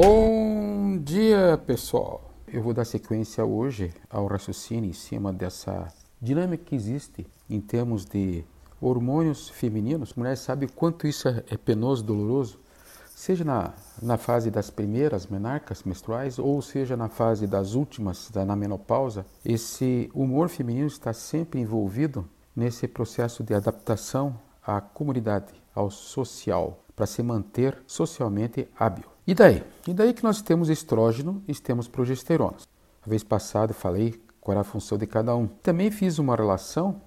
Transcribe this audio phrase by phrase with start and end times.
[0.00, 2.30] Bom dia, pessoal.
[2.46, 5.92] Eu vou dar sequência hoje ao raciocínio em cima dessa
[6.22, 8.44] dinâmica que existe em termos de
[8.80, 10.14] hormônios femininos.
[10.14, 12.60] Mulheres sabem quanto isso é, é penoso, doloroso,
[13.08, 18.44] seja na, na fase das primeiras menarcas menstruais ou seja na fase das últimas, da,
[18.44, 19.26] na menopausa.
[19.44, 22.24] Esse humor feminino está sempre envolvido
[22.54, 29.17] nesse processo de adaptação à comunidade, ao social, para se manter socialmente hábil.
[29.28, 29.62] E daí?
[29.86, 32.56] E daí que nós temos estrógeno e temos progesterona.
[33.04, 35.46] A vez passada eu falei qual era a função de cada um.
[35.46, 37.02] Também fiz uma relação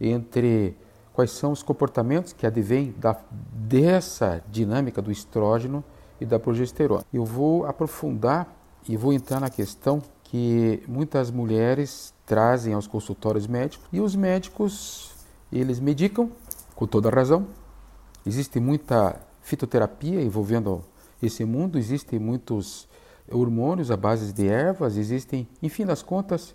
[0.00, 0.76] entre
[1.12, 3.18] quais são os comportamentos que advêm da,
[3.52, 5.82] dessa dinâmica do estrógeno
[6.20, 7.04] e da progesterona.
[7.12, 8.46] Eu vou aprofundar
[8.88, 15.10] e vou entrar na questão que muitas mulheres trazem aos consultórios médicos e os médicos
[15.50, 16.30] eles medicam
[16.76, 17.44] com toda razão.
[18.24, 20.84] Existe muita fitoterapia envolvendo
[21.26, 22.88] esse mundo, existem muitos
[23.30, 26.54] hormônios à base de ervas, existem, enfim das contas,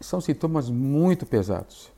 [0.00, 1.90] são sintomas muito pesados.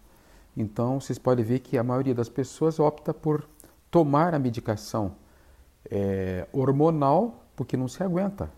[0.57, 3.49] Então, vocês podem ver que a maioria das pessoas opta por
[3.91, 5.15] tomar a medicação
[5.91, 8.51] é, hormonal porque não se aguenta.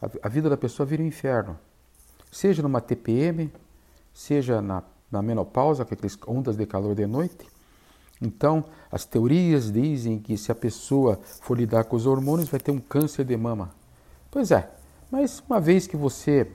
[0.00, 1.58] A, a, vida da pessoa vira um inferno.
[2.30, 3.52] Seja numa TPM,
[4.12, 7.46] seja na, na menopausa, com aquelas ondas de calor de noite,
[8.22, 12.70] então, as teorias dizem que se a pessoa for lidar com os hormônios, vai ter
[12.70, 13.74] um câncer de mama.
[14.30, 14.70] Pois é,
[15.10, 16.46] mas uma vez que você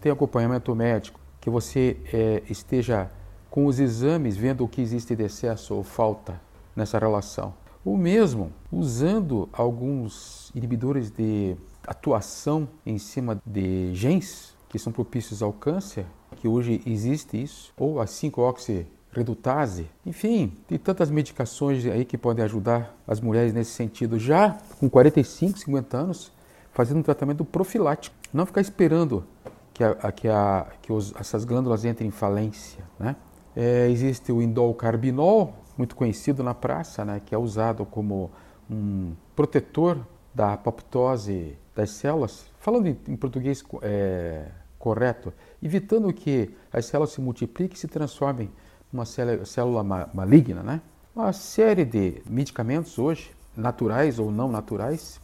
[0.00, 3.10] tem acompanhamento médico, que você é, esteja
[3.50, 6.38] com os exames vendo o que existe de excesso ou falta
[6.74, 14.92] nessa relação, ou mesmo usando alguns inibidores de atuação em cima de genes que são
[14.92, 16.04] propícios ao câncer,
[16.36, 22.44] que hoje existe isso, ou a 5-oxi redutase, enfim, tem tantas medicações aí que podem
[22.44, 26.32] ajudar as mulheres nesse sentido, já com 45, 50 anos,
[26.72, 28.14] fazendo um tratamento profilático.
[28.32, 29.24] Não ficar esperando
[29.72, 32.84] que, a, que, a, que os, essas glândulas entrem em falência.
[32.98, 33.16] Né?
[33.54, 38.30] É, existe o indolcarbinol, muito conhecido na praça, né, que é usado como
[38.70, 39.98] um protetor
[40.34, 44.46] da apoptose das células, falando em, em português é,
[44.78, 48.50] correto, evitando que as células se multipliquem e se transformem
[48.92, 49.82] uma célula
[50.12, 50.80] maligna, né?
[51.14, 55.20] Uma série de medicamentos hoje, naturais ou não naturais,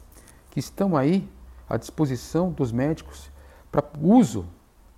[0.51, 1.29] que estão aí
[1.69, 3.31] à disposição dos médicos
[3.71, 4.47] para uso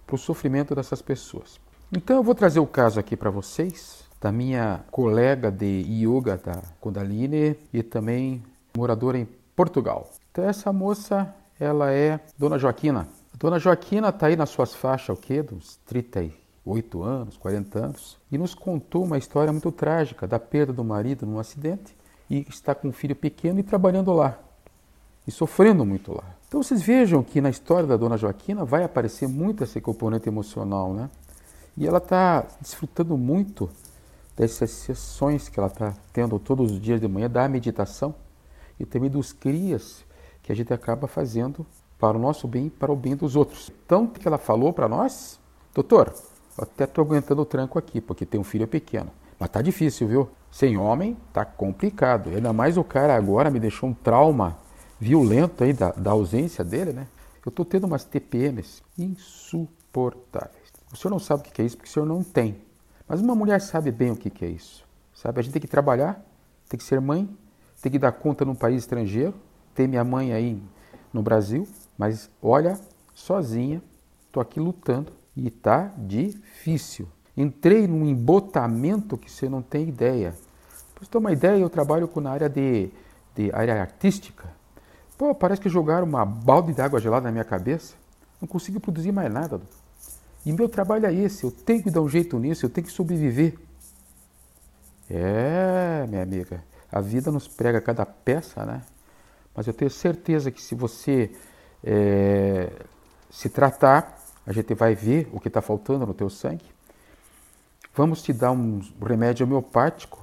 [0.07, 1.59] para o sofrimento dessas pessoas.
[1.93, 6.63] Então eu vou trazer o caso aqui para vocês da minha colega de yoga da
[6.81, 8.43] Kundalini e também
[8.77, 10.11] moradora em Portugal.
[10.31, 13.09] Então essa moça, ela é Dona Joaquina.
[13.33, 15.43] A Dona Joaquina está aí nas suas faixas, o quê?
[15.43, 16.31] Dos 30
[16.65, 21.27] 8 anos, 40 anos, e nos contou uma história muito trágica da perda do marido
[21.27, 21.95] num acidente
[22.31, 24.39] e está com um filho pequeno e trabalhando lá
[25.27, 26.25] e sofrendo muito lá.
[26.49, 30.95] Então vocês vejam que na história da dona Joaquina vai aparecer muito esse componente emocional,
[30.95, 31.11] né?
[31.77, 33.69] E ela está desfrutando muito
[34.37, 38.15] dessas sessões que ela está tendo todos os dias de manhã, da meditação
[38.79, 40.05] e também dos crias
[40.43, 41.67] que a gente acaba fazendo
[41.99, 43.71] para o nosso bem e para o bem dos outros.
[43.85, 45.41] Então, o que ela falou para nós?
[45.73, 46.15] Doutor,
[46.59, 49.11] até estou aguentando o tranco aqui, porque tem um filho pequeno.
[49.39, 50.31] Mas tá difícil, viu?
[50.51, 52.31] Sem homem, tá complicado.
[52.31, 54.57] Ainda mais o cara agora me deixou um trauma
[55.01, 57.09] violento aí da, da ausência dele, né?
[57.45, 60.73] Eu estou tendo umas TPMs insuportáveis.
[60.93, 62.57] O senhor não sabe o que é isso, porque o senhor não tem.
[63.07, 64.85] Mas uma mulher sabe bem o que é isso.
[65.13, 65.41] Sabe?
[65.41, 66.25] A gente tem que trabalhar,
[66.69, 67.29] tem que ser mãe,
[67.83, 69.35] tem que dar conta num país estrangeiro.
[69.75, 70.63] Tem minha mãe aí
[71.13, 71.67] no Brasil,
[71.99, 72.79] mas olha,
[73.13, 73.83] sozinha,
[74.27, 77.09] estou aqui lutando e tá difícil.
[77.37, 80.35] Entrei num embotamento que você não tem ideia.
[81.01, 82.91] Você ter uma ideia, eu trabalho com na área de,
[83.35, 84.49] de área artística.
[85.19, 87.95] Pô, parece que jogaram uma balde de água gelada na minha cabeça.
[88.41, 89.61] Não consigo produzir mais nada.
[90.45, 92.93] E meu trabalho é esse, eu tenho que dar um jeito nisso, eu tenho que
[92.93, 93.55] sobreviver.
[95.09, 96.63] É, minha amiga,
[96.93, 98.83] a vida nos prega cada peça, né?
[99.55, 101.31] Mas eu tenho certeza que se você
[101.83, 102.71] é,
[103.31, 106.65] se tratar, a gente vai ver o que está faltando no teu sangue.
[107.95, 110.21] Vamos te dar um remédio homeopático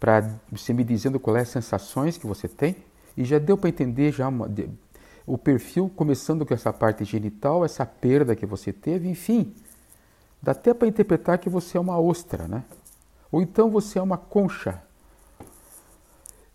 [0.00, 2.76] para você me dizendo quais as sensações que você tem.
[3.16, 4.68] E já deu para entender já uma, de,
[5.26, 9.54] o perfil, começando com essa parte genital, essa perda que você teve, enfim.
[10.42, 12.64] Dá até para interpretar que você é uma ostra, né?
[13.32, 14.82] Ou então você é uma concha.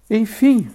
[0.10, 0.70] Enfim,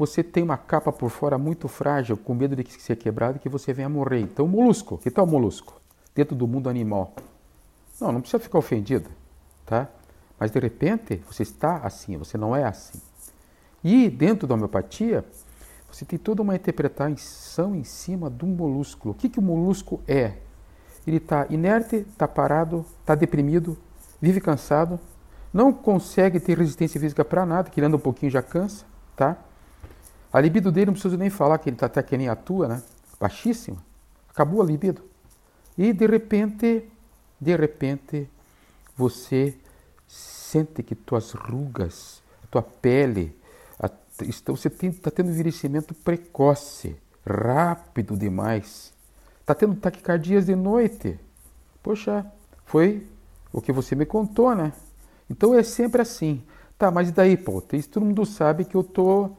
[0.00, 3.38] você tem uma capa por fora muito frágil, com medo de que ser quebrado e
[3.38, 4.20] que você venha morrer.
[4.20, 5.78] Então, molusco, que tal molusco?
[6.14, 7.12] Dentro do mundo animal.
[8.00, 9.10] Não, não precisa ficar ofendido,
[9.66, 9.88] tá?
[10.38, 12.98] Mas de repente você está assim, você não é assim.
[13.84, 15.22] E dentro da homeopatia,
[15.92, 19.12] Você tem toda uma interpretação em cima do molúsculo.
[19.12, 20.34] O que, que o molúsculo é?
[21.04, 23.76] Ele está inerte, está parado, está deprimido,
[24.20, 25.00] vive cansado,
[25.52, 28.86] não consegue ter resistência física para nada, que um pouquinho já cansa,
[29.16, 29.36] tá?
[30.32, 32.82] A libido dele não preciso nem falar que ele está até que nem atua, né?
[33.18, 33.78] Baixíssima.
[34.28, 35.02] Acabou a libido.
[35.76, 36.88] E de repente,
[37.40, 38.28] de repente,
[38.96, 39.56] você
[40.06, 43.36] sente que tuas rugas, a tua pele,
[43.78, 43.90] a,
[44.46, 46.96] você está tendo envelhecimento precoce,
[47.26, 48.92] rápido demais.
[49.40, 51.18] Está tendo taquicardias de noite.
[51.82, 52.24] Poxa,
[52.66, 53.06] foi
[53.52, 54.72] o que você me contou, né?
[55.28, 56.42] Então é sempre assim.
[56.78, 57.60] Tá, mas e daí, pô?
[57.60, 59.30] Todo mundo sabe que eu tô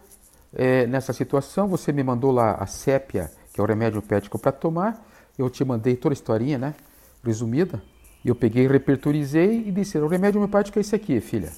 [0.53, 1.67] é, nessa situação.
[1.67, 5.05] Você me mandou lá a sépia, que é o remédio pético para tomar.
[5.37, 6.75] Eu te mandei toda a historinha, né?
[7.23, 7.81] Resumida.
[8.23, 11.51] E eu peguei, repertorizei e disse: o remédio homeopático é esse aqui, filha.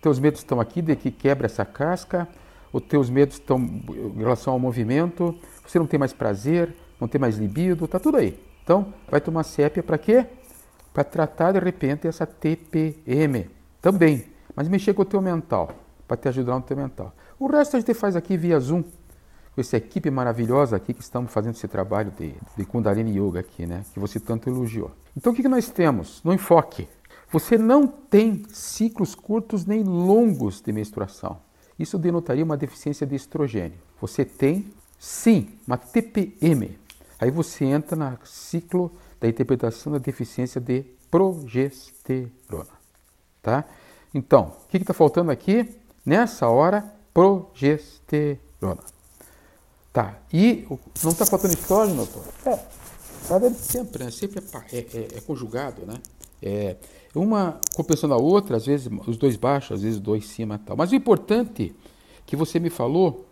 [0.00, 2.28] Teus medos estão aqui de que quebra essa casca,
[2.72, 5.34] os teus medos estão em relação ao movimento,
[5.66, 8.38] você não tem mais prazer, não tem mais libido, tá tudo aí.
[8.62, 10.26] Então, vai tomar sépia para quê?
[10.92, 13.50] Para tratar de repente essa TPM
[13.80, 14.24] também,
[14.54, 15.70] mas mexer com o teu mental,
[16.06, 17.12] para te ajudar no teu mental.
[17.38, 21.32] O resto a gente faz aqui via Zoom, com essa equipe maravilhosa aqui que estamos
[21.32, 23.84] fazendo esse trabalho de, de Kundalini Yoga aqui, né?
[23.92, 24.90] Que você tanto elogiou.
[25.16, 26.88] Então o que, que nós temos no enfoque?
[27.30, 31.38] Você não tem ciclos curtos nem longos de menstruação.
[31.78, 33.78] Isso denotaria uma deficiência de estrogênio.
[34.00, 36.78] Você tem, sim, uma TPM.
[37.18, 42.74] Aí você entra no ciclo da interpretação da deficiência de progesterona.
[43.42, 43.64] Tá?
[44.12, 45.68] Então, o que está faltando aqui?
[46.04, 48.84] Nessa hora, progesterona.
[49.92, 50.18] Tá.
[50.32, 50.66] E
[51.02, 52.24] não está faltando estrógeno, doutor?
[52.46, 52.58] É.
[53.28, 54.10] Verdade, sempre, né?
[54.10, 54.42] Sempre
[54.72, 55.94] é, é, é, é conjugado, né?
[56.42, 56.76] É,
[57.14, 60.76] uma compensando a outra, às vezes os dois baixos, às vezes os dois cima tal.
[60.76, 61.74] Mas o importante
[62.26, 63.24] que você me falou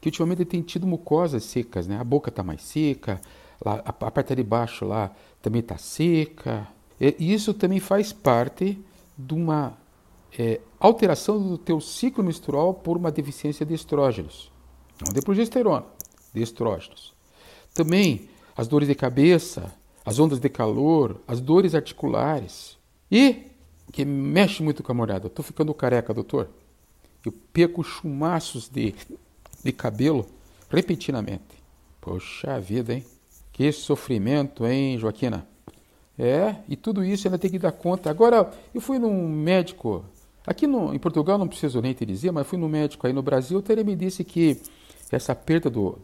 [0.00, 1.98] que ultimamente tem tido mucosas secas, né?
[1.98, 3.20] A boca está mais seca,
[3.64, 6.66] lá, a, a parte de baixo lá também está seca.
[7.00, 8.78] E isso também faz parte
[9.16, 9.74] de uma
[10.38, 14.50] é, alteração do teu ciclo menstrual por uma deficiência de estrógenos,
[15.04, 15.84] não de progesterona
[16.32, 17.12] de estrógenos.
[17.74, 19.72] Também as dores de cabeça,
[20.04, 22.78] as ondas de calor, as dores articulares.
[23.10, 23.46] E,
[23.92, 26.48] que mexe muito com a morada, estou ficando careca, doutor.
[27.24, 28.94] Eu perco chumaços de,
[29.62, 30.26] de cabelo
[30.68, 31.60] repentinamente.
[32.00, 33.04] Poxa vida, hein?
[33.52, 35.46] Que sofrimento, hein, Joaquina?
[36.18, 38.10] É, e tudo isso ainda tem que dar conta.
[38.10, 40.04] Agora, eu fui num médico,
[40.46, 43.22] aqui no, em Portugal não preciso nem te dizer, mas fui num médico aí no
[43.22, 44.60] Brasil, ele me disse que
[45.10, 45.98] essa perda do,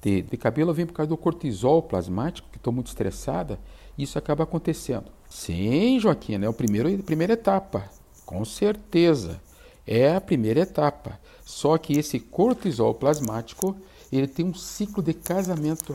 [0.00, 3.58] de, de cabelo vem por causa do cortisol plasmático, que estou muito estressada,
[3.96, 5.10] e isso acaba acontecendo.
[5.28, 6.46] Sim, Joaquim, é né?
[6.46, 7.90] a primeira etapa,
[8.24, 9.40] com certeza.
[9.86, 11.18] É a primeira etapa.
[11.44, 13.76] Só que esse cortisol plasmático,
[14.10, 15.94] ele tem um ciclo de casamento.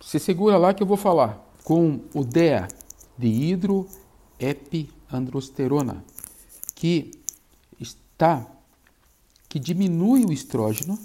[0.00, 1.42] Você segura lá que eu vou falar.
[1.64, 2.68] Com o DEA,
[3.18, 6.04] de hidroepiandrosterona,
[6.76, 7.10] que
[7.80, 8.46] está,
[9.48, 10.96] que diminui o estrógeno,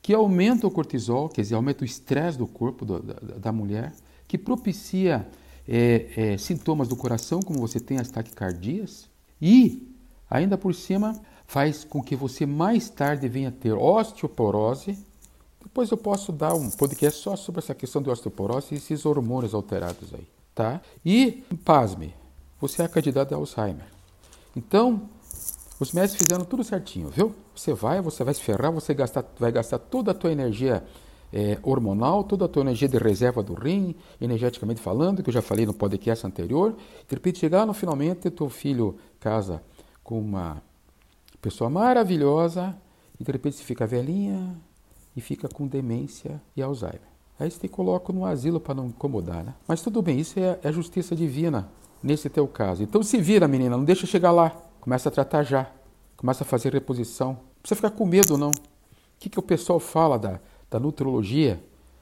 [0.00, 3.92] que aumenta o cortisol, quer dizer, aumenta o estresse do corpo do, da, da, mulher,
[4.28, 5.26] que propicia
[5.68, 9.08] é, é, sintomas do coração, como você tem as taquicardias,
[9.42, 9.90] e,
[10.30, 14.96] ainda por cima, faz com que você mais tarde venha ter osteoporose.
[15.60, 19.54] Depois eu posso dar um podcast só sobre essa questão de osteoporose e esses hormônios
[19.54, 20.80] alterados aí, tá?
[21.04, 22.14] E, pasme,
[22.60, 23.93] você é candidata a Alzheimer.
[24.56, 25.08] Então,
[25.80, 27.34] os médicos fizeram tudo certinho, viu?
[27.54, 30.84] Você vai, você vai se ferrar, você gastar, vai gastar toda a tua energia
[31.32, 35.42] é, hormonal, toda a tua energia de reserva do rim, energeticamente falando, que eu já
[35.42, 36.76] falei no podcast anterior.
[37.08, 39.60] De repente chegar no finalmente, teu filho casa
[40.02, 40.62] com uma
[41.42, 42.76] pessoa maravilhosa
[43.18, 44.56] e de repente você fica velhinha
[45.16, 47.00] e fica com demência e Alzheimer.
[47.38, 49.54] Aí você te coloca no asilo para não incomodar, né?
[49.66, 51.68] Mas tudo bem, isso é, é justiça divina
[52.04, 52.82] nesse teu caso.
[52.82, 54.50] Então se vira, menina, não deixa chegar lá.
[54.80, 55.66] Começa a tratar já.
[56.16, 57.28] Começa a fazer reposição.
[57.28, 58.50] Não precisa ficar com medo, não.
[58.50, 58.54] O
[59.18, 60.38] que, que o pessoal fala da,
[60.70, 61.58] da nutrologia?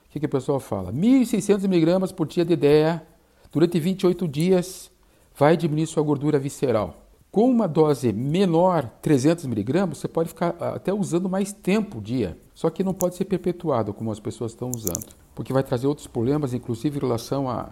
[0.06, 0.92] O que, que o pessoal fala?
[0.92, 3.06] 1.600 miligramas por dia de ideia,
[3.52, 4.90] durante 28 dias,
[5.34, 7.06] vai diminuir sua gordura visceral.
[7.30, 12.36] Com uma dose menor, 300 miligramas, você pode ficar até usando mais tempo o dia.
[12.54, 16.06] Só que não pode ser perpetuado como as pessoas estão usando, porque vai trazer outros
[16.06, 17.70] problemas, inclusive em relação à,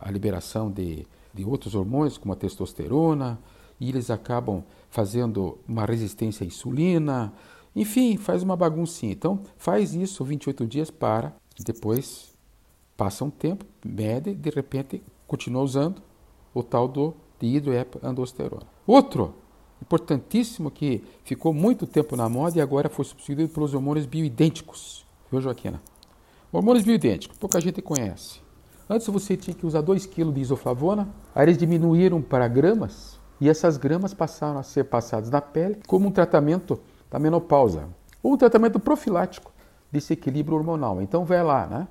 [0.00, 1.06] à liberação de,
[1.38, 3.38] de outros hormônios, como a testosterona,
[3.78, 7.32] e eles acabam fazendo uma resistência à insulina,
[7.76, 9.12] enfim, faz uma baguncinha.
[9.12, 12.34] Então, faz isso 28 dias para, depois
[12.96, 16.02] passa um tempo, mede, de repente continua usando
[16.52, 18.66] o tal do dihidroepiandrosterona.
[18.84, 19.34] Outro
[19.80, 25.40] importantíssimo que ficou muito tempo na moda e agora foi substituído pelos hormônios bioidênticos, viu,
[25.40, 25.80] Joaquina?
[26.50, 28.40] Hormônios bioidênticos, pouca gente conhece.
[28.90, 33.48] Antes você tinha que usar 2 kg de isoflavona, aí eles diminuíram para gramas e
[33.48, 36.80] essas gramas passaram a ser passadas na pele como um tratamento
[37.10, 37.88] da menopausa
[38.22, 39.52] ou um tratamento profilático
[39.92, 41.02] desse equilíbrio hormonal.
[41.02, 41.88] Então vai lá, né?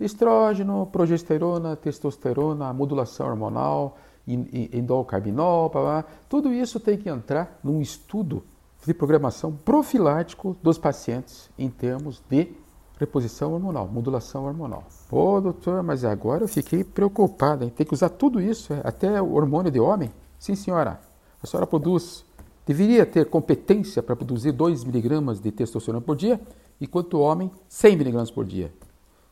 [0.00, 6.04] Estrógeno, progesterona, testosterona, modulação hormonal, endocarbinol, blá, blá.
[6.28, 8.44] tudo isso tem que entrar num estudo
[8.86, 12.52] de programação profilático dos pacientes em termos de
[12.98, 14.84] reposição hormonal, modulação hormonal.
[15.08, 17.72] Pô, doutor, mas agora eu fiquei preocupado, hein?
[17.74, 18.80] Tem que usar tudo isso, é?
[18.84, 20.10] até o hormônio de homem?
[20.38, 21.00] Sim, senhora.
[21.42, 22.24] A senhora produz,
[22.66, 26.40] deveria ter competência para produzir 2 miligramas de testosterona por dia,
[26.80, 28.72] enquanto o homem 100 miligramas por dia.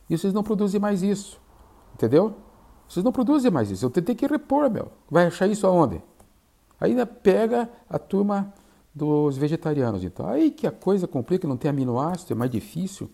[0.09, 1.41] E vocês não produzem mais isso,
[1.95, 2.35] entendeu?
[2.89, 3.85] Vocês não produzem mais isso.
[3.85, 4.93] Eu tentei que repor, meu.
[5.11, 6.01] Vai achar isso aonde?
[6.81, 8.53] Ainda pega a turma
[8.95, 10.27] dos vegetarianos, então.
[10.29, 13.11] Aí que a coisa complica, não tem aminoácido, é mais difícil.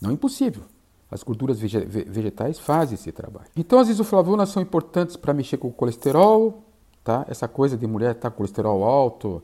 [0.00, 0.62] Não é impossível.
[1.10, 3.46] As gorduras vegetais fazem esse trabalho.
[3.56, 6.62] Então, as isoflavonas são importantes para mexer com o colesterol,
[7.02, 7.24] tá?
[7.28, 9.42] Essa coisa de mulher estar tá com colesterol alto,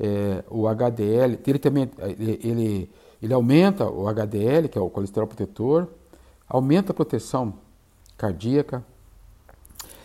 [0.00, 2.90] é, o HDL, ele também ele,
[3.22, 5.86] ele, aumenta o HDL, que é o colesterol protetor,
[6.48, 7.54] aumenta a proteção
[8.16, 8.82] cardíaca.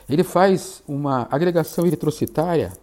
[0.09, 2.73] Ele faz uma agregação eritrocitária,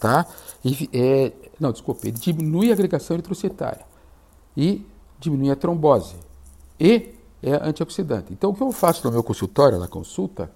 [0.00, 0.26] tá?
[0.64, 3.84] E, é, não, desculpe, ele diminui a agregação eritrocitária
[4.56, 4.86] e
[5.20, 6.27] diminui a trombose
[6.80, 8.32] e é antioxidante.
[8.32, 10.50] Então, o que eu faço no meu consultório, na consulta,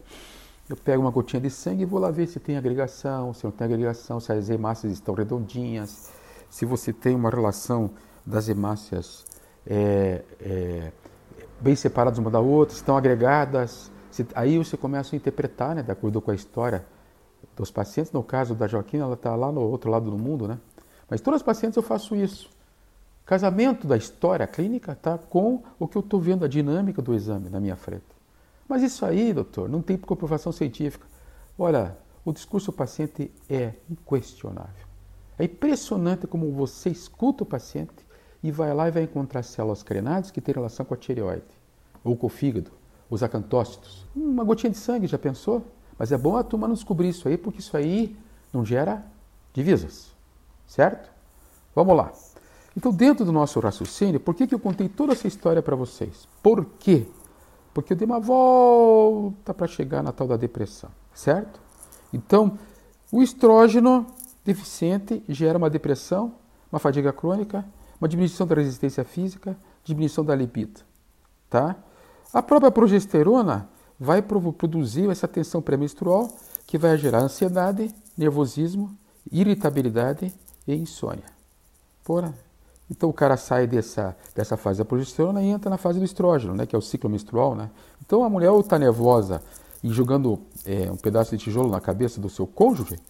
[0.69, 3.50] eu pego uma gotinha de sangue e vou lá ver se tem agregação, se não
[3.50, 6.11] tem agregação, se as hemácias estão redondinhas,
[6.49, 7.91] se você tem uma relação
[8.25, 9.25] das hemácias
[9.67, 10.93] é, é,
[11.61, 13.91] bem separadas uma da outra, estão agregadas.
[14.11, 16.85] Se, aí você começa a interpretar, né, de acordo com a história
[17.57, 18.12] dos pacientes.
[18.12, 20.59] No caso da Joaquina, ela está lá no outro lado do mundo, né?
[21.09, 22.49] Mas todas as pacientes eu faço isso
[23.25, 27.49] casamento da história clínica tá, com o que eu estou vendo, a dinâmica do exame
[27.49, 28.05] na minha frente.
[28.69, 31.07] Mas isso aí, doutor, não tem comprovação científica.
[31.59, 34.87] Olha, o discurso do paciente é inquestionável.
[35.38, 38.07] É impressionante como você escuta o paciente
[38.43, 41.45] e vai lá e vai encontrar células crenadas que têm relação com a tireoide,
[42.02, 42.71] ou com o fígado,
[43.09, 44.07] os acantócitos.
[44.14, 45.64] Uma gotinha de sangue, já pensou?
[45.99, 48.17] Mas é bom a turma não descobrir isso aí, porque isso aí
[48.52, 49.05] não gera
[49.52, 50.11] divisas,
[50.67, 51.11] certo?
[51.75, 52.12] Vamos lá.
[52.76, 56.26] Então, dentro do nosso raciocínio, por que, que eu contei toda essa história para vocês?
[56.43, 57.07] Por quê?
[57.75, 61.61] Porque eu dei uma volta para chegar na tal da depressão, certo?
[62.12, 62.59] Então,
[63.11, 64.07] o estrógeno
[64.45, 66.35] deficiente gera uma depressão,
[66.71, 67.64] uma fadiga crônica,
[68.00, 70.81] uma diminuição da resistência física, diminuição da libido,
[71.49, 71.76] tá?
[72.33, 73.69] A própria progesterona
[74.00, 76.29] vai produzir essa tensão pré-menstrual
[76.67, 78.97] que vai gerar ansiedade, nervosismo,
[79.31, 80.33] irritabilidade
[80.67, 81.26] e insônia.
[82.02, 82.35] Porra,
[82.93, 86.55] então o cara sai dessa, dessa fase da progesterona e entra na fase do estrógeno,
[86.55, 87.55] né, que é o ciclo menstrual.
[87.55, 87.71] Né?
[88.05, 89.43] Então a mulher ou está nervosa
[89.83, 93.01] e jogando é, um pedaço de tijolo na cabeça do seu cônjuge,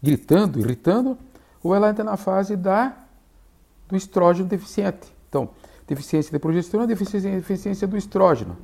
[0.00, 1.18] gritando, irritando,
[1.60, 2.96] ou ela entra na fase da,
[3.88, 5.12] do estrógeno deficiente.
[5.28, 5.50] Então,
[5.88, 8.56] deficiência de progesterona, deficiência, deficiência do estrógeno.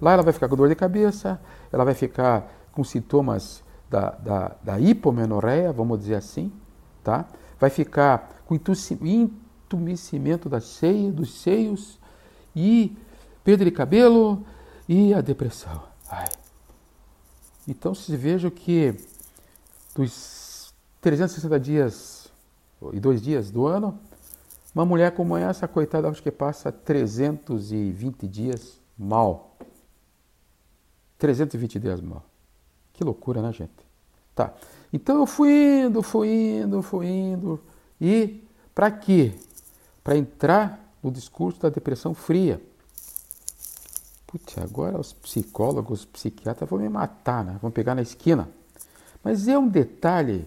[0.00, 1.40] Lá ela vai ficar com dor de cabeça,
[1.72, 6.52] ela vai ficar com sintomas da, da, da hipomenorreia, vamos dizer assim,
[7.02, 7.26] tá?
[7.58, 8.54] vai ficar com
[9.70, 11.96] entumecimento da cheia, dos seios
[12.56, 12.96] e
[13.44, 14.44] perda de cabelo
[14.88, 15.80] e a depressão.
[16.08, 16.28] Ai.
[17.68, 18.94] Então se veja que
[19.94, 22.32] dos 360 dias
[22.92, 23.96] e dois dias do ano,
[24.74, 29.56] uma mulher como essa, coitada, acho que passa 320 dias mal.
[31.18, 32.24] 320 dias mal.
[32.92, 33.72] Que loucura, né, gente?
[34.34, 34.52] Tá.
[34.92, 36.28] Então eu fui indo, fui
[36.60, 37.60] indo, fui indo.
[38.00, 38.42] E
[38.74, 39.34] para quê?
[40.02, 42.60] Para entrar no discurso da depressão fria.
[44.26, 47.58] Putz, agora os psicólogos, os psiquiatras vão me matar, né?
[47.60, 48.48] vão pegar na esquina.
[49.22, 50.46] Mas é um detalhe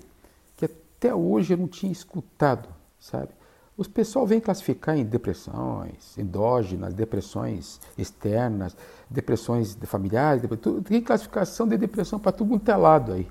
[0.56, 2.70] que até hoje eu não tinha escutado,
[3.00, 3.30] sabe?
[3.76, 8.78] Os pessoal vem classificar em depressões endógenas, depressões externas,
[9.10, 10.44] depressões familiares,
[10.86, 13.28] tem classificação de depressão para tudo quanto é lado aí.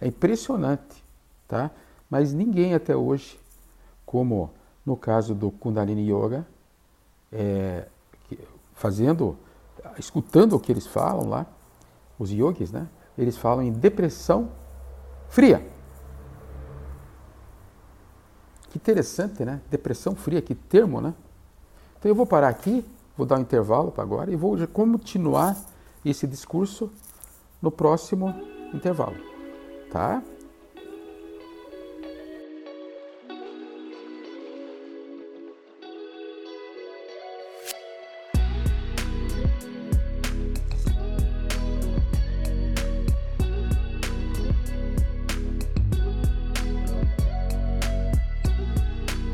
[0.00, 1.04] É impressionante,
[1.46, 1.70] tá?
[2.08, 3.38] Mas ninguém até hoje,
[4.06, 4.50] como
[4.84, 6.46] no caso do Kundalini Yoga,
[7.32, 7.86] é,
[8.74, 9.36] fazendo,
[9.98, 11.46] escutando o que eles falam lá,
[12.18, 12.88] os yogis, né?
[13.16, 14.50] Eles falam em depressão
[15.28, 15.66] fria.
[18.70, 19.60] Que interessante, né?
[19.70, 21.14] Depressão fria, que termo, né?
[21.98, 22.84] Então eu vou parar aqui,
[23.16, 25.56] vou dar um intervalo para agora e vou continuar
[26.04, 26.90] esse discurso
[27.60, 28.34] no próximo
[28.72, 29.16] intervalo,
[29.90, 30.22] tá?